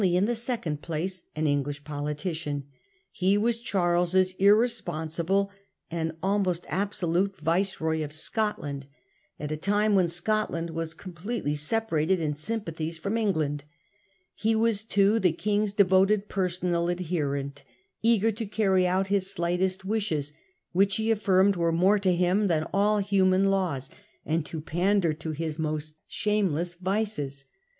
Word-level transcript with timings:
and 0.01 0.27
the 0.27 0.31
jCabal 0.31 0.49
1671. 0.49 0.57
second 0.57 0.81
place 0.81 1.23
an 1.35 1.45
English 1.45 1.83
politician/ 1.83 2.63
He 3.11 3.37
was 3.37 3.59
Charles's 3.59 4.33
irresponsible 4.39 5.51
and 5.91 6.13
almost 6.23 6.65
absolute 6.69 7.37
viceroy 7.39 8.03
of 8.03 8.11
Scotland, 8.11 8.87
at 9.39 9.51
a 9.51 9.55
time 9.57 9.93
when 9.93 10.07
Scotland 10.07 10.71
was 10.71 10.95
completely 10.95 11.53
separated 11.53 12.19
in 12.19 12.33
sympathies 12.33 12.97
from 12.97 13.15
England. 13.15 13.63
He 14.33 14.55
was, 14.55 14.83
too, 14.83 15.19
the 15.19 15.27
Lauderdale. 15.29 15.31
K 15.33 15.37
j 15.43 15.53
n 15.53 15.59
g> 15.59 15.63
s 15.65 15.73
devoted 15.73 16.29
personal 16.29 16.89
adherent, 16.89 17.63
eager 18.01 18.31
to 18.31 18.45
carry 18.47 18.87
out 18.87 19.09
his 19.09 19.29
slightest 19.31 19.85
wishes, 19.85 20.33
which 20.71 20.95
he 20.95 21.11
affirmed 21.11 21.55
were 21.55 21.71
more 21.71 21.99
to 21.99 22.11
him 22.11 22.47
than 22.47 22.65
all 22.73 22.97
human 22.97 23.51
laws, 23.51 23.91
and 24.25 24.43
the 24.45 24.61
pander 24.61 25.13
to 25.13 25.29
his 25.29 25.59
most 25.59 25.93
shameless 26.07 26.73
vices. 26.73 27.45